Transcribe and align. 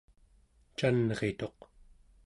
canrituq 0.77 1.59